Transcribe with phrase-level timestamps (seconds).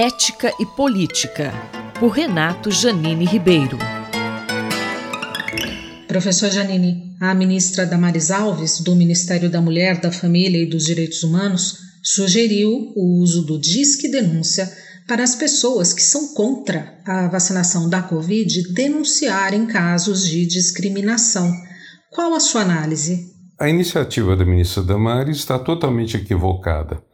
[0.00, 1.52] Ética e Política,
[1.98, 3.76] por Renato Janine Ribeiro.
[6.06, 11.24] Professor Janine, a ministra Damares Alves, do Ministério da Mulher, da Família e dos Direitos
[11.24, 14.72] Humanos, sugeriu o uso do Disque Denúncia
[15.08, 21.52] para as pessoas que são contra a vacinação da Covid denunciarem casos de discriminação.
[22.12, 23.34] Qual a sua análise?
[23.58, 27.07] A iniciativa da ministra Damares está totalmente equivocada.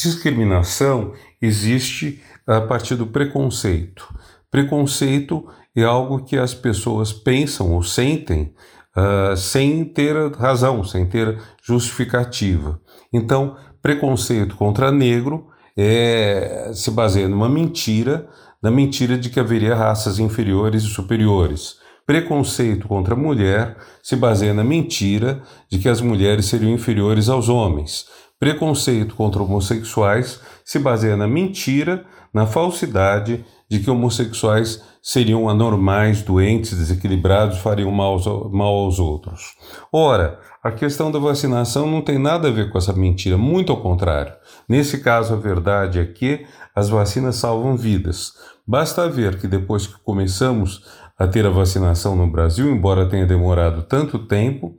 [0.00, 1.12] Discriminação
[1.42, 4.06] existe a partir do preconceito.
[4.48, 5.44] Preconceito
[5.74, 8.54] é algo que as pessoas pensam ou sentem
[8.96, 12.80] uh, sem ter razão, sem ter justificativa.
[13.12, 18.28] Então, preconceito contra negro é, se baseia numa mentira,
[18.62, 21.76] na mentira de que haveria raças inferiores e superiores.
[22.06, 27.48] Preconceito contra a mulher se baseia na mentira de que as mulheres seriam inferiores aos
[27.48, 28.06] homens.
[28.38, 36.76] Preconceito contra homossexuais se baseia na mentira, na falsidade de que homossexuais seriam anormais, doentes,
[36.76, 39.56] desequilibrados, fariam mal aos, mal aos outros.
[39.92, 43.80] Ora, a questão da vacinação não tem nada a ver com essa mentira, muito ao
[43.80, 44.32] contrário.
[44.68, 48.32] Nesse caso, a verdade é que as vacinas salvam vidas.
[48.66, 50.84] Basta ver que depois que começamos
[51.18, 54.76] a ter a vacinação no Brasil, embora tenha demorado tanto tempo,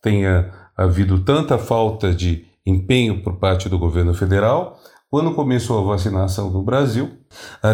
[0.00, 4.78] tenha havido tanta falta de empenho por parte do governo federal,
[5.10, 7.10] quando começou a vacinação no Brasil,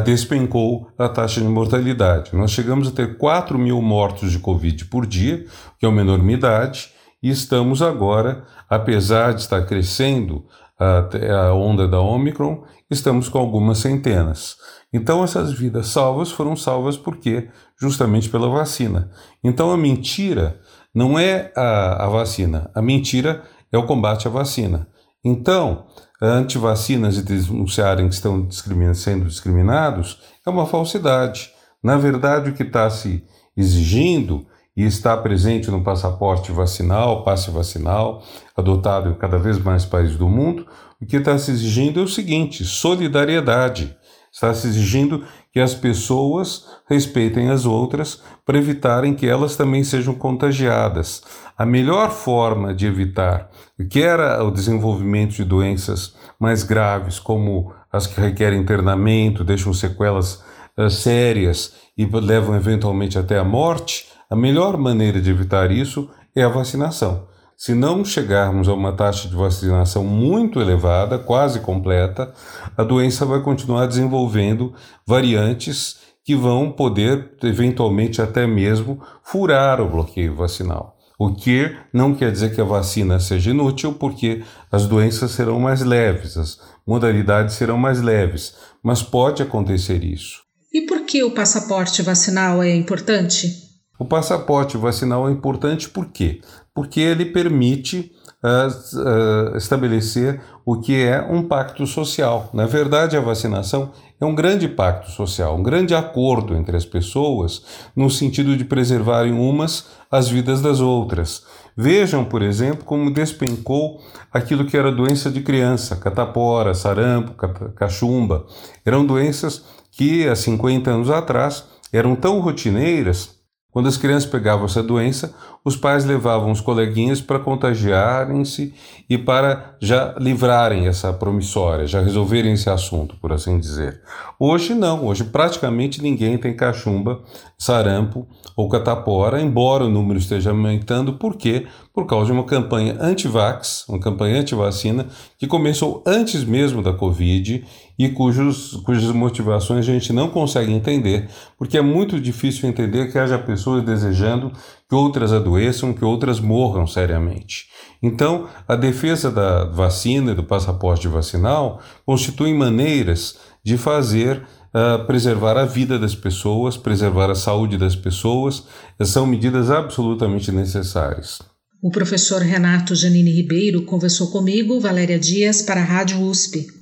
[0.05, 2.35] despencou a taxa de mortalidade.
[2.35, 5.47] Nós chegamos a ter 4 mil mortos de Covid por dia,
[5.79, 6.91] que é uma enormidade,
[7.23, 10.47] e estamos agora, apesar de estar crescendo
[10.79, 14.57] a, onda da Omicron, estamos com algumas centenas.
[14.93, 17.49] Então, essas vidas salvas foram salvas porque
[17.81, 19.11] justamente pela vacina.
[19.45, 20.61] Então, a mentira
[20.95, 24.89] não é a, a vacina, a mentira é o combate à vacina.
[25.25, 25.87] Então,
[26.23, 31.51] antivacinas e denunciarem que estão discrimin sendo discriminados é uma falsidade.
[31.83, 33.25] Na verdade, o que está se
[33.57, 34.47] exigindo
[34.77, 38.23] e está presente no passaporte vacinal, passe vacinal,
[38.57, 40.67] adotado em cada vez mais países do mundo,
[41.01, 43.97] o que está se exigindo é o seguinte: solidariedade.
[44.33, 50.15] Está se exigindo que as pessoas respeitem as outras para evitarem que elas também sejam
[50.15, 51.23] contagiadas.
[51.57, 53.51] A melhor forma de evitar
[53.91, 60.43] quer o desenvolvimento de doenças mais graves, como as que requerem internamento, deixam sequelas
[60.77, 66.43] uh, sérias e levam eventualmente até a morte, a melhor maneira de evitar isso é
[66.43, 67.27] a vacinação.
[67.61, 72.33] Se não chegarmos a uma taxa de vacinação muito elevada, quase completa,
[72.77, 74.73] a doença vai continuar desenvolvendo
[75.05, 80.97] variantes que vão poder, eventualmente, até mesmo furar o bloqueio vacinal.
[81.19, 85.83] O que não quer dizer que a vacina seja inútil, porque as doenças serão mais
[85.83, 90.43] leves, as modalidades serão mais leves, mas pode acontecer isso.
[90.73, 93.68] E por que o passaporte vacinal é importante?
[93.99, 96.41] O passaporte vacinal é importante por quê?
[96.73, 98.13] Porque ele permite
[98.45, 102.49] uh, uh, estabelecer o que é um pacto social.
[102.53, 107.65] Na verdade, a vacinação é um grande pacto social, um grande acordo entre as pessoas
[107.97, 111.43] no sentido de preservarem umas as vidas das outras.
[111.77, 114.01] Vejam, por exemplo, como despencou
[114.33, 117.35] aquilo que era doença de criança, catapora, sarampo,
[117.75, 118.47] cachumba.
[118.85, 123.38] Eram doenças que há 50 anos atrás eram tão rotineiras
[123.71, 128.73] quando as crianças pegavam essa doença, os pais levavam os coleguinhas para contagiarem-se
[129.09, 134.01] e para já livrarem essa promissória, já resolverem esse assunto, por assim dizer.
[134.41, 137.21] Hoje não, hoje praticamente ninguém tem cachumba,
[137.59, 138.27] sarampo
[138.57, 141.67] ou catapora, embora o número esteja aumentando, por quê?
[141.93, 147.65] Por causa de uma campanha anti-vax, uma campanha anti-vacina, que começou antes mesmo da Covid
[147.99, 151.29] e cujos, cujas motivações a gente não consegue entender,
[151.59, 154.53] porque é muito difícil entender que haja pessoas desejando
[154.89, 157.67] que outras adoeçam, que outras morram seriamente.
[158.01, 165.57] Então, a defesa da vacina e do passaporte vacinal constitui maneiras de fazer uh, preservar
[165.57, 168.65] a vida das pessoas, preservar a saúde das pessoas,
[169.03, 171.41] são medidas absolutamente necessárias.
[171.83, 176.78] O professor Renato Janine Ribeiro conversou comigo, Valéria Dias, para a Rádio USP.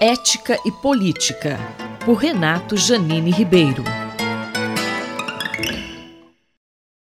[0.00, 1.56] Ética e Política,
[2.04, 4.03] por Renato Janine Ribeiro.